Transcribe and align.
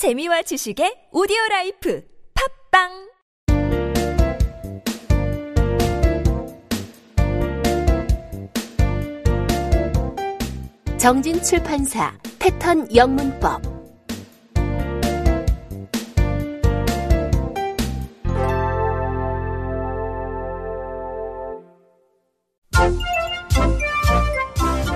재미와 0.00 0.40
지식의 0.40 1.12
오디오 1.12 1.36
라이프 1.50 2.02
팝빵! 2.72 2.88
정진 10.96 11.42
출판사 11.42 12.16
패턴 12.38 12.88
영문법. 12.96 13.60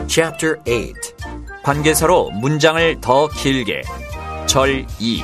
Chapter 0.09 0.57
8 0.65 0.95
관계사로 1.63 2.31
문장을 2.31 3.01
더 3.03 3.29
길게 3.29 3.83
절 4.54 4.86
2. 5.00 5.22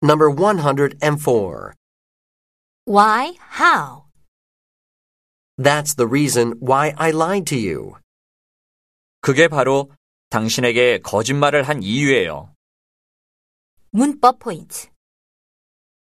Number 0.00 0.30
104. 0.30 1.74
Why? 2.86 3.32
How? 3.40 4.04
That's 5.58 5.94
the 5.94 6.06
reason 6.06 6.54
why 6.60 6.94
I 6.96 7.10
lied 7.10 7.46
to 7.46 7.56
you. 7.56 7.96
그게 9.20 9.48
바로 9.48 9.90
당신에게 10.30 11.00
거짓말을 11.02 11.64
한 11.64 11.82
이유예요. 11.82 12.54
문법 13.90 14.38
포인트. 14.38 14.88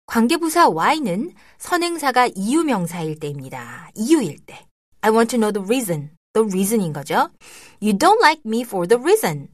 관계부사 0.07 0.69
why는 0.69 1.33
선행사가 1.57 2.29
이유 2.35 2.63
명사일 2.63 3.19
때입니다. 3.19 3.89
이유일 3.95 4.37
때. 4.45 4.65
I 5.01 5.11
want 5.11 5.29
to 5.35 5.39
know 5.39 5.51
the 5.51 5.65
reason. 5.65 6.11
The 6.33 6.47
reason인 6.47 6.93
거죠. 6.93 7.29
You 7.81 7.97
don't 7.97 8.19
like 8.21 8.41
me 8.45 8.61
for 8.61 8.87
the 8.87 9.01
reason. 9.01 9.47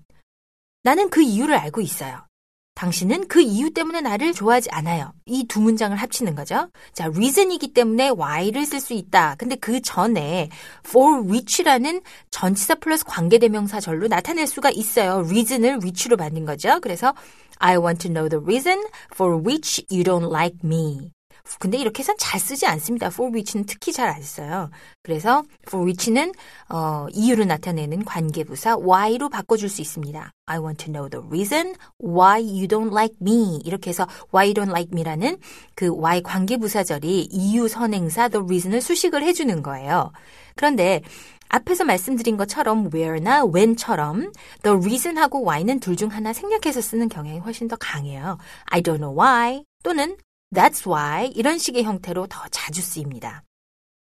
나는 0.83 1.09
그 1.09 1.21
이유를 1.21 1.55
알고 1.55 1.81
있어요. 1.81 2.25
당신은 2.73 3.27
그 3.27 3.41
이유 3.41 3.71
때문에 3.71 4.01
나를 4.01 4.33
좋아하지 4.33 4.71
않아요. 4.71 5.13
이 5.25 5.45
두 5.47 5.61
문장을 5.61 5.95
합치는 5.95 6.35
거죠. 6.35 6.69
자, 6.93 7.05
reason이기 7.05 7.73
때문에 7.73 8.09
why를 8.09 8.65
쓸 8.65 8.79
수 8.79 8.93
있다. 8.93 9.35
근데 9.37 9.55
그 9.55 9.81
전에 9.81 10.49
for 10.87 11.21
which라는 11.23 12.01
전치사 12.31 12.75
플러스 12.75 13.05
관계대명사절로 13.05 14.07
나타낼 14.07 14.47
수가 14.47 14.71
있어요. 14.71 15.23
reason을 15.27 15.79
which로 15.83 16.17
만든 16.17 16.45
거죠. 16.45 16.79
그래서 16.81 17.13
I 17.61 17.77
want 17.77 18.01
to 18.01 18.09
know 18.09 18.27
the 18.27 18.39
reason 18.39 18.81
for 19.13 19.37
which 19.37 19.79
you 19.87 20.03
don't 20.03 20.23
like 20.23 20.63
me. 20.63 21.13
근데 21.59 21.77
이렇게 21.77 21.99
해서 22.01 22.13
잘 22.17 22.39
쓰지 22.39 22.65
않습니다. 22.65 23.07
for 23.07 23.31
which는 23.31 23.65
특히 23.65 23.91
잘 23.91 24.09
안 24.09 24.21
써요. 24.21 24.69
그래서 25.03 25.43
for 25.67 25.85
which는 25.85 26.33
어, 26.69 27.07
이유를 27.11 27.47
나타내는 27.47 28.05
관계부사 28.05 28.77
why로 28.77 29.29
바꿔줄 29.29 29.69
수 29.69 29.81
있습니다. 29.81 30.31
I 30.45 30.59
want 30.59 30.85
to 30.85 30.91
know 30.91 31.09
the 31.09 31.25
reason 31.25 31.75
why 32.03 32.41
you 32.41 32.67
don't 32.67 32.91
like 32.91 33.15
me. 33.21 33.59
이렇게 33.63 33.89
해서 33.91 34.07
why 34.33 34.47
you 34.47 34.53
don't 34.53 34.69
like 34.69 34.89
me라는 34.91 35.37
그 35.75 35.89
why 35.89 36.21
관계부사절이 36.21 37.29
이유 37.31 37.67
선행사 37.67 38.29
the 38.29 38.43
reason을 38.43 38.81
수식을 38.81 39.23
해주는 39.23 39.61
거예요. 39.63 40.11
그런데 40.55 41.01
앞에서 41.49 41.83
말씀드린 41.83 42.37
것처럼 42.37 42.89
where나 42.93 43.43
when처럼 43.45 44.31
the 44.63 44.77
reason하고 44.77 45.43
why는 45.45 45.79
둘 45.79 45.95
중 45.95 46.09
하나 46.09 46.31
생략해서 46.33 46.81
쓰는 46.81 47.09
경향이 47.09 47.39
훨씬 47.39 47.67
더 47.67 47.75
강해요. 47.75 48.37
I 48.65 48.81
don't 48.81 48.99
know 48.99 49.13
why 49.17 49.63
또는 49.83 50.15
That's 50.53 50.85
why 50.85 51.27
이런 51.35 51.57
식의 51.57 51.83
형태로 51.83 52.27
더 52.27 52.47
자주 52.51 52.81
쓰입니다. 52.81 53.43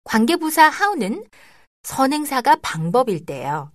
관계부사 0.03 0.69
how는 0.69 1.25
선행사가 1.83 2.57
방법일 2.61 3.25
때예요. 3.25 3.71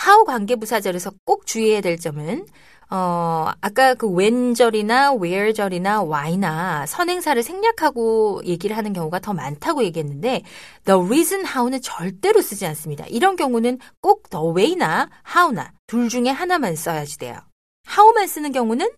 how 0.00 0.24
관계부사절에서 0.24 1.12
꼭 1.24 1.46
주의해야 1.46 1.80
될 1.80 1.98
점은 1.98 2.46
어, 2.90 3.50
아까 3.62 3.94
그 3.94 4.06
when절이나 4.06 5.12
where절이나 5.14 6.02
why나 6.02 6.84
선행사를 6.86 7.42
생략하고 7.42 8.42
얘기를 8.44 8.76
하는 8.76 8.92
경우가 8.92 9.20
더 9.20 9.32
많다고 9.32 9.82
얘기했는데 9.84 10.42
the 10.84 11.00
reason 11.00 11.46
how는 11.46 11.80
절대로 11.80 12.42
쓰지 12.42 12.66
않습니다. 12.66 13.06
이런 13.06 13.36
경우는 13.36 13.78
꼭 14.00 14.28
the 14.28 14.44
way나 14.54 15.08
how나 15.26 15.72
둘 15.86 16.08
중에 16.08 16.28
하나만 16.28 16.76
써야지 16.76 17.18
돼요. 17.18 17.38
how만 17.90 18.26
쓰는 18.26 18.52
경우는 18.52 18.90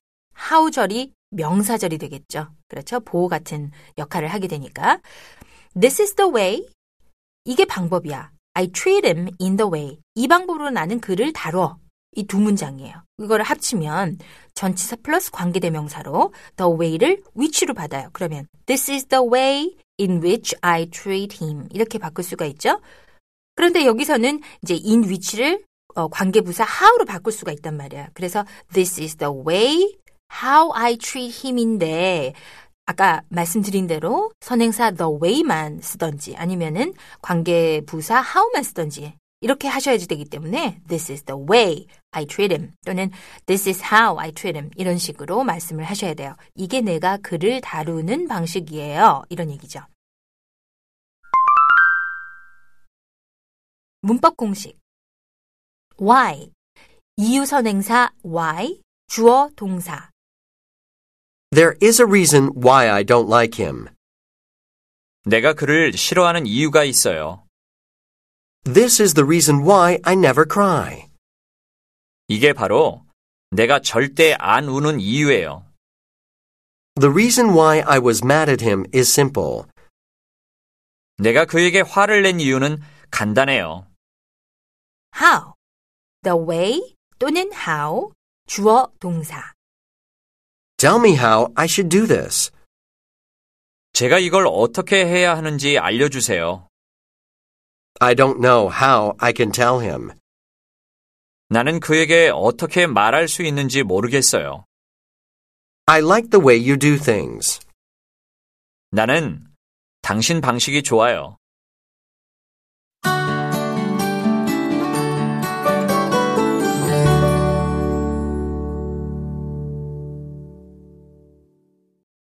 how절이 0.51 1.13
명사절이 1.31 1.99
되겠죠. 1.99 2.49
그렇죠? 2.75 2.99
보호 2.99 3.29
같은 3.29 3.71
역할을 3.99 4.27
하게 4.29 4.49
되니까. 4.49 5.01
This 5.81 6.03
is 6.03 6.15
the 6.17 6.31
way. 6.31 6.67
이게 7.45 7.65
방법이야. 7.65 8.33
I 8.55 8.69
treat 8.69 9.07
him 9.07 9.29
in 9.41 9.57
the 9.57 9.71
way. 9.73 9.99
이 10.17 10.27
방법으로 10.27 10.71
나는 10.71 11.01
그를 11.01 11.33
다뤄. 11.33 11.77
이 12.17 12.25
두 12.25 12.39
문장이에요. 12.39 12.95
이거를 13.19 13.45
합치면 13.45 14.19
전치사 14.55 14.97
플러스 15.03 15.31
관계대명사로 15.31 16.33
the 16.57 16.73
way를 16.81 17.23
which로 17.37 17.75
받아요. 17.75 18.09
그러면 18.13 18.47
this 18.67 18.91
is 18.91 19.07
the 19.07 19.25
way 19.25 19.77
in 20.01 20.23
which 20.23 20.57
I 20.61 20.87
treat 20.91 21.45
him. 21.45 21.69
이렇게 21.73 21.99
바꿀 21.99 22.25
수가 22.25 22.45
있죠. 22.47 22.81
그런데 23.57 23.87
여기서는 23.87 24.41
이제 24.63 24.75
in 24.75 25.05
which를 25.05 25.65
어, 25.95 26.09
관계부사 26.09 26.65
how로 26.65 27.05
바꿀 27.05 27.33
수가 27.33 27.53
있단 27.53 27.77
말이야. 27.77 28.11
그래서 28.15 28.45
this 28.73 29.01
is 29.01 29.17
the 29.17 29.33
way 29.47 29.97
how 30.43 30.73
I 30.75 30.97
treat 30.97 31.47
him인데 31.47 32.35
아까 32.87 33.23
말씀드린 33.29 33.87
대로 33.87 34.33
선행사 34.41 34.91
the 34.91 35.11
way만 35.23 35.81
쓰던지 35.81 36.37
아니면은 36.37 36.93
관계 37.23 37.81
부사 37.87 38.23
how만 38.23 38.63
쓰던지 38.63 39.15
이렇게 39.41 39.69
하셔야지 39.69 40.07
되기 40.07 40.25
때문에 40.25 40.81
this 40.89 41.13
is 41.13 41.23
the 41.25 41.39
way 41.51 41.87
I 42.13 42.27
treat 42.27 42.55
him 42.55 42.73
또는 42.87 43.11
this 43.47 43.69
is 43.69 43.83
how 43.83 44.19
I 44.19 44.33
treat 44.33 44.57
him 44.59 44.71
이런 44.77 44.97
식으로 44.99 45.45
말씀을 45.45 45.85
하셔야 45.85 46.15
돼요. 46.15 46.35
이게 46.55 46.81
내가 46.81 47.19
그를 47.19 47.61
다루는 47.61 48.29
방식이에요. 48.29 49.25
이런 49.29 49.51
얘기죠. 49.51 49.81
문법 54.01 54.37
공식 54.37 54.79
why 56.01 56.51
이유 57.17 57.47
선행사 57.47 58.13
why 58.25 58.81
주어 59.09 59.51
동사 59.57 60.11
There 61.54 61.76
is 61.82 62.02
a 62.02 62.06
reason 62.06 62.50
why 62.54 62.90
I 62.90 63.04
don't 63.04 63.28
like 63.28 63.64
him. 63.64 63.88
내가 65.26 65.54
그를 65.54 65.94
싫어하는 65.94 66.46
이유가 66.46 66.84
있어요. 66.84 67.46
This 68.64 69.02
is 69.02 69.14
the 69.14 69.26
reason 69.26 69.64
why 69.64 70.00
I 70.04 70.14
never 70.14 70.46
cry. 70.50 71.10
이게 72.28 72.54
바로 72.54 73.06
내가 73.52 73.80
절대 73.80 74.36
안 74.38 74.68
우는 74.68 75.00
이유예요. 75.00 75.66
The 77.00 77.12
reason 77.12 77.50
why 77.50 77.82
I 77.82 78.00
was 78.00 78.24
mad 78.24 78.50
at 78.52 78.64
him 78.64 78.86
is 78.94 79.10
simple. 79.10 79.64
내가 81.18 81.46
그에게 81.46 81.82
화를 81.82 82.22
낸 82.22 82.40
이유는 82.40 82.78
간단해요. 83.12 83.88
how 85.20 85.54
the 86.24 86.38
way 86.38 86.96
또는 87.18 87.52
how 87.54 88.12
주어 88.48 88.92
동사 89.00 89.53
Tell 90.85 91.01
me 91.01 91.17
how 91.17 91.51
I 91.57 91.65
should 91.65 91.89
do 91.89 92.07
this. 92.07 92.53
제가 93.95 94.19
이걸 94.19 94.47
어떻게 94.47 95.07
해야 95.07 95.35
하는지 95.35 95.79
알려주세요. 95.79 96.69
I 98.01 98.15
don't 98.15 98.43
know 98.43 98.71
how 98.71 99.15
I 99.19 99.33
can 99.35 99.51
tell 99.51 99.81
him. 99.81 100.11
나는 101.49 101.81
그에게 101.81 102.31
어떻게 102.35 102.87
말할 102.87 103.29
수 103.29 103.43
있는지 103.45 103.83
모르겠어요. 103.83 104.67
I 105.87 106.03
like 106.03 106.29
the 106.29 106.45
way 106.45 106.61
you 106.61 106.79
do 106.79 106.99
things. 106.99 107.61
나는 108.91 109.43
당신 110.03 110.43
방식이 110.43 110.83
좋아요. 110.83 111.39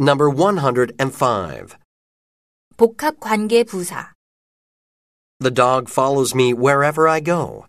Number 0.03 0.35
105. 0.35 1.77
복합 2.77 3.21
관계 3.21 3.63
부사 3.63 4.11
The 5.39 5.55
dog 5.55 5.89
follows 5.89 6.35
me 6.35 6.53
wherever 6.53 7.09
I 7.09 7.23
go. 7.23 7.67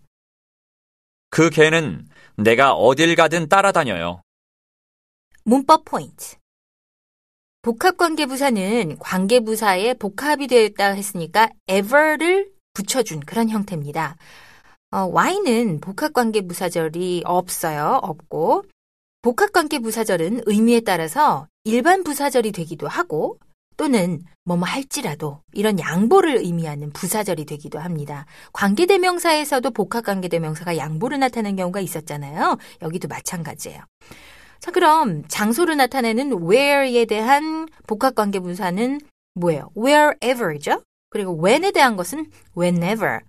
그 1.30 1.48
개는 1.48 2.08
내가 2.36 2.72
어딜 2.72 3.14
가든 3.14 3.48
따라다녀요. 3.48 4.20
문법 5.44 5.84
포인트 5.84 6.34
복합 7.62 7.96
관계 7.96 8.26
부사는 8.26 8.98
관계 8.98 9.38
부사에 9.38 9.94
복합이 9.94 10.48
되어 10.48 10.64
있다 10.64 10.88
했으니까 10.90 11.50
ever를 11.68 12.50
붙여준 12.72 13.20
그런 13.20 13.48
형태입니다. 13.48 14.16
어, 14.90 15.06
Y는 15.06 15.80
복합 15.80 16.12
관계 16.12 16.40
부사절이 16.40 17.22
없어요. 17.26 18.00
없고 18.02 18.64
복합관계 19.24 19.78
부사절은 19.78 20.42
의미에 20.44 20.80
따라서 20.80 21.48
일반 21.64 22.04
부사절이 22.04 22.52
되기도 22.52 22.88
하고 22.88 23.38
또는 23.78 24.22
뭐뭐 24.44 24.64
할지라도 24.64 25.40
이런 25.54 25.78
양보를 25.78 26.36
의미하는 26.36 26.92
부사절이 26.92 27.46
되기도 27.46 27.78
합니다. 27.78 28.26
관계대명사에서도 28.52 29.70
복합관계대명사가 29.70 30.76
양보를 30.76 31.20
나타내는 31.20 31.56
경우가 31.56 31.80
있었잖아요. 31.80 32.58
여기도 32.82 33.08
마찬가지예요. 33.08 33.80
자, 34.60 34.70
그럼 34.70 35.24
장소를 35.28 35.78
나타내는 35.78 36.42
where에 36.42 37.06
대한 37.06 37.66
복합관계 37.86 38.40
분사는 38.40 39.00
뭐예요? 39.36 39.70
wherever죠? 39.74 40.82
그리고 41.08 41.42
when에 41.42 41.70
대한 41.70 41.96
것은 41.96 42.26
whenever. 42.58 43.20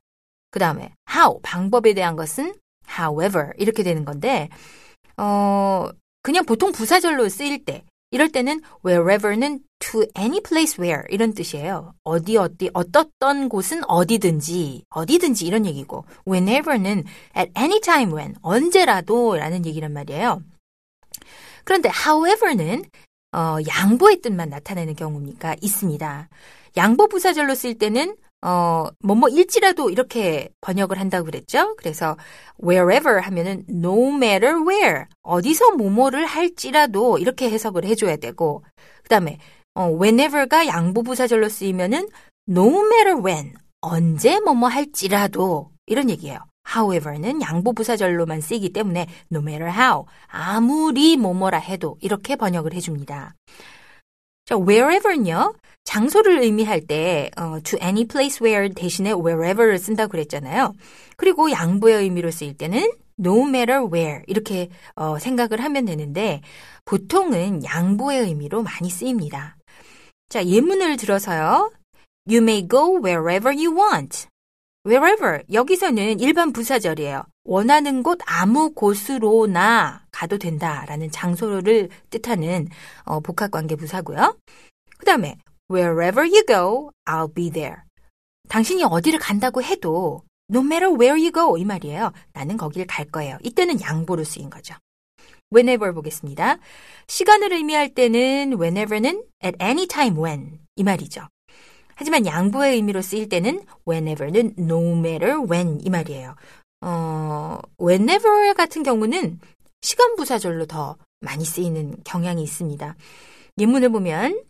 그 0.51 0.59
다음에 0.59 0.91
how, 1.09 1.39
방법에 1.41 1.93
대한 1.93 2.17
것은 2.17 2.53
however 2.99 3.51
이렇게 3.57 3.81
되는 3.81 4.03
건데 4.03 4.49
어, 5.17 5.89
그냥 6.21 6.45
보통 6.45 6.71
부사절로 6.71 7.29
쓰일 7.29 7.65
때 7.65 7.83
이럴 8.11 8.31
때는 8.31 8.61
wherever는 8.85 9.59
to 9.79 10.05
any 10.17 10.41
place 10.41 10.81
where 10.81 11.03
이런 11.09 11.33
뜻이에요. 11.33 11.93
어디 12.03 12.37
어디 12.37 12.69
어떻던 12.73 13.49
곳은 13.49 13.83
어디든지 13.85 14.85
어디든지 14.89 15.45
이런 15.45 15.65
얘기고 15.65 16.05
whenever는 16.27 17.03
at 17.37 17.51
any 17.57 17.81
time 17.81 18.13
when 18.13 18.35
언제라도라는 18.41 19.65
얘기란 19.65 19.91
말이에요. 19.93 20.41
그런데 21.63 21.89
however는 21.89 22.85
어, 23.33 23.57
양보의 23.67 24.21
뜻만 24.21 24.49
나타내는 24.49 24.95
경우가 24.95 25.57
있습니다. 25.61 26.29
양보 26.77 27.07
부사절로 27.07 27.53
쓸 27.53 27.77
때는 27.77 28.15
어, 28.45 28.89
뭐뭐 28.99 29.29
일지라도 29.29 29.89
이렇게 29.89 30.49
번역을 30.61 30.99
한다고 30.99 31.25
그랬죠? 31.25 31.75
그래서 31.77 32.15
wherever 32.63 33.19
하면은 33.19 33.65
no 33.67 34.13
matter 34.13 34.61
where 34.61 35.05
어디서 35.23 35.71
뭐뭐를 35.71 36.27
할지라도 36.27 37.17
이렇게 37.17 37.49
해석을 37.49 37.85
해줘야 37.85 38.17
되고 38.17 38.63
그 39.01 39.09
다음에 39.09 39.39
어, 39.73 39.87
whenever가 39.87 40.67
양보 40.67 41.01
부사절로 41.01 41.49
쓰이면은 41.49 42.07
no 42.47 42.85
matter 42.85 43.19
when 43.19 43.55
언제 43.81 44.39
뭐뭐 44.39 44.69
할지라도 44.69 45.71
이런 45.87 46.11
얘기예요. 46.11 46.37
however는 46.71 47.41
양보 47.41 47.73
부사절로만 47.73 48.41
쓰이기 48.41 48.69
때문에 48.73 49.07
no 49.31 49.41
matter 49.41 49.71
how 49.71 50.05
아무리 50.27 51.17
뭐뭐라 51.17 51.57
해도 51.57 51.97
이렇게 51.99 52.35
번역을 52.35 52.75
해줍니다. 52.75 53.33
자, 54.45 54.55
wherever는요. 54.55 55.55
장소를 55.83 56.41
의미할 56.41 56.81
때 56.81 57.31
어, 57.37 57.59
to 57.63 57.79
any 57.81 58.05
place 58.05 58.39
where 58.43 58.71
대신에 58.73 59.11
wherever를 59.11 59.77
쓴다고 59.79 60.11
그랬잖아요. 60.11 60.73
그리고 61.17 61.51
양보의 61.51 62.03
의미로 62.03 62.31
쓰일 62.31 62.55
때는 62.57 62.91
no 63.19 63.47
matter 63.47 63.83
where 63.91 64.23
이렇게 64.27 64.69
어, 64.95 65.17
생각을 65.17 65.63
하면 65.63 65.85
되는데 65.85 66.41
보통은 66.85 67.63
양보의 67.63 68.21
의미로 68.21 68.61
많이 68.61 68.89
쓰입니다. 68.89 69.57
자, 70.29 70.45
예문을 70.45 70.97
들어서요. 70.97 71.71
You 72.27 72.41
may 72.41 72.67
go 72.67 72.99
wherever 73.03 73.49
you 73.49 73.75
want. 73.75 74.27
wherever 74.85 75.41
여기서는 75.51 76.19
일반 76.19 76.51
부사절이에요. 76.51 77.23
원하는 77.45 78.03
곳 78.03 78.19
아무 78.25 78.73
곳으로나 78.73 80.04
가도 80.15 80.37
된다라는 80.37 81.11
장소를 81.11 81.89
뜻하는 82.09 82.69
어, 83.03 83.19
복합관계 83.19 83.75
부사고요. 83.75 84.37
그 84.97 85.05
다음에 85.05 85.37
wherever 85.69 86.21
you 86.21 86.45
go, 86.45 86.91
I'll 87.05 87.33
be 87.35 87.49
there. 87.49 87.75
당신이 88.47 88.83
어디를 88.83 89.19
간다고 89.19 89.61
해도 89.61 90.23
no 90.49 90.61
matter 90.61 90.89
where 90.89 91.19
you 91.19 91.33
go 91.33 91.57
이 91.57 91.65
말이에요. 91.65 92.13
나는 92.31 92.55
거길 92.55 92.87
갈 92.87 93.05
거예요. 93.05 93.37
이때는 93.43 93.81
양보로 93.81 94.23
쓰인 94.23 94.49
거죠. 94.49 94.73
whenever 95.53 95.93
보겠습니다. 95.93 96.59
시간을 97.07 97.51
의미할 97.51 97.89
때는 97.93 98.53
whenever는 98.57 99.21
at 99.43 99.57
any 99.61 99.85
time 99.85 100.17
when 100.17 100.59
이 100.77 100.83
말이죠. 100.83 101.27
하지만 101.95 102.25
양보의 102.25 102.75
의미로 102.75 103.01
쓰일 103.01 103.27
때는 103.27 103.65
whenever는 103.87 104.55
no 104.59 104.97
matter 104.97 105.41
when 105.41 105.81
이 105.83 105.89
말이에요. 105.89 106.35
어, 106.81 107.59
whenever 107.81 108.53
같은 108.53 108.83
경우는 108.83 109.39
시간 109.81 110.15
부사절로 110.15 110.65
더 110.65 110.97
많이 111.19 111.45
쓰이는 111.45 111.95
경향이 112.03 112.43
있습니다. 112.43 112.95
예문을 113.57 113.89
보면 113.89 114.43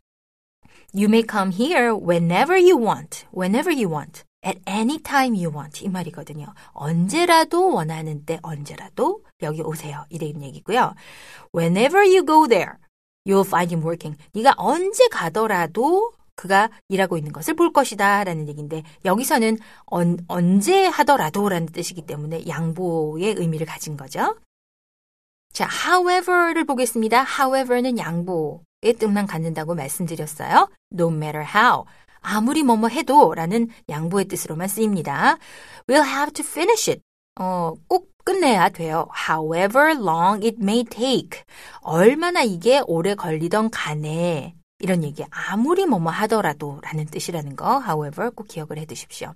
You 0.93 1.07
may 1.07 1.23
come 1.29 1.51
here 1.51 1.93
whenever 1.93 2.55
you 2.57 2.77
want. 2.77 3.25
Whenever 3.35 3.69
you 3.69 3.91
want. 3.91 4.23
At 4.45 4.61
any 4.65 4.99
time 4.99 5.35
you 5.35 5.51
want. 5.53 5.83
이 5.83 5.89
말이거든요. 5.89 6.53
언제라도 6.71 7.73
원하는 7.73 8.25
때 8.25 8.39
언제라도 8.41 9.23
여기 9.41 9.61
오세요. 9.61 10.05
이런 10.09 10.41
얘기고요. 10.41 10.93
Whenever 11.53 11.99
you 11.99 12.25
go 12.25 12.47
there, 12.47 12.73
you'll 13.27 13.45
find 13.45 13.73
him 13.73 13.85
working. 13.85 14.17
네가 14.33 14.53
언제 14.55 15.07
가더라도 15.09 16.13
그가 16.35 16.69
일하고 16.89 17.17
있는 17.17 17.31
것을 17.31 17.55
볼 17.55 17.73
것이다 17.73 18.23
라는 18.23 18.47
얘기인데 18.47 18.83
여기서는 19.03 19.57
언, 19.85 20.17
언제 20.27 20.85
하더라도 20.85 21.49
라는 21.49 21.67
뜻이기 21.67 22.03
때문에 22.03 22.47
양보의 22.47 23.35
의미를 23.37 23.65
가진 23.65 23.97
거죠. 23.97 24.37
자, 25.55 25.69
however를 25.69 26.65
보겠습니다. 26.65 27.23
however는 27.23 27.97
양보의 27.97 28.93
뜻만 28.99 29.25
갖는다고 29.25 29.73
말씀드렸어요. 29.73 30.67
no 30.91 31.07
matter 31.07 31.45
how. 31.47 31.85
아무리 32.19 32.61
뭐뭐 32.61 32.89
해도 32.89 33.33
라는 33.33 33.69
양보의 33.87 34.25
뜻으로만 34.25 34.67
쓰입니다. 34.67 35.37
We'll 35.87 36.05
have 36.05 36.33
to 36.33 36.43
finish 36.45 36.91
it. 36.91 37.01
어, 37.39 37.73
꼭 37.87 38.11
끝내야 38.25 38.67
돼요. 38.67 39.07
However 39.29 39.91
long 39.91 40.45
it 40.45 40.57
may 40.59 40.83
take. 40.83 41.43
얼마나 41.79 42.41
이게 42.43 42.81
오래 42.85 43.15
걸리던 43.15 43.69
간에 43.69 44.55
이런 44.79 45.05
얘기 45.05 45.23
아무리 45.29 45.85
뭐뭐 45.85 46.11
하더라도 46.11 46.81
라는 46.83 47.05
뜻이라는 47.05 47.55
거 47.55 47.81
however 47.81 48.29
꼭 48.31 48.49
기억을 48.49 48.77
해 48.77 48.85
두십시오. 48.85 49.33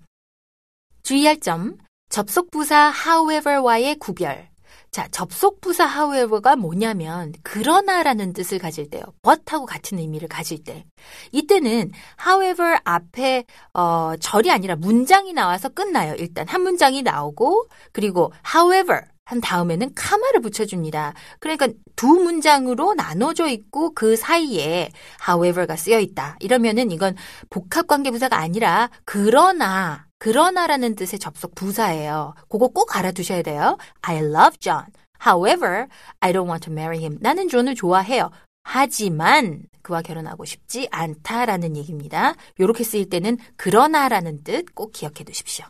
주의할 1.02 1.40
점 1.40 1.78
접속부사 2.10 2.92
however와의 3.08 3.96
구별 4.00 4.49
자, 4.92 5.08
접속부사 5.10 5.88
however가 5.88 6.56
뭐냐면 6.56 7.34
그러나라는 7.44 8.34
뜻을 8.34 8.60
가질 8.60 8.90
때요. 8.90 9.04
but하고 9.22 9.66
같은 9.66 10.00
의미를 10.00 10.28
가질 10.28 10.64
때. 10.64 10.86
이때는 11.32 11.92
however 12.26 12.78
앞에 12.84 13.46
어, 13.74 14.14
절이 14.20 14.52
아니라 14.52 14.76
문장이 14.76 15.34
나와서 15.34 15.70
끝나요. 15.70 16.16
일단 16.16 16.48
한 16.48 16.62
문장이 16.62 17.04
나오고 17.04 17.68
그리고 17.92 18.34
however 18.56 19.02
한 19.30 19.42
다음에는 19.42 19.94
카마를 19.94 20.42
붙여줍니다. 20.42 21.14
그러니까 21.40 21.68
두 21.96 22.08
문장으로 22.08 22.96
나눠져 22.96 23.48
있고 23.50 23.94
그 23.94 24.16
사이에 24.16 24.90
however가 25.28 25.76
쓰여 25.76 26.00
있다. 26.00 26.38
이러면은 26.40 26.90
이건 26.90 27.16
복합관계부사가 27.52 28.40
아니라 28.40 28.90
그러나 29.06 30.09
그러나라는 30.20 30.96
뜻의 30.96 31.20
접속 31.20 31.56
부사예요. 31.56 32.36
그거 32.50 32.68
꼭 32.68 32.96
알아두셔야 32.96 33.42
돼요. 33.42 33.78
I 34.02 34.18
love 34.18 34.58
John. 34.60 34.86
However, 35.26 35.88
I 36.20 36.32
don't 36.34 36.48
want 36.48 36.66
to 36.66 36.72
marry 36.72 37.00
him. 37.00 37.18
나는 37.22 37.48
존을 37.50 37.76
좋아해요. 37.76 38.30
하지만 38.64 39.64
그와 39.82 40.02
결혼하고 40.02 40.46
싶지 40.46 40.88
않다라는 40.92 41.76
얘기입니다. 41.78 42.36
이렇게 42.58 42.84
쓰일 42.84 43.10
때는 43.10 43.38
그러나라는 43.58 44.44
뜻 44.44 44.66
꼭 44.76 44.92
기억해 44.92 45.24
두십시오. 45.24 45.66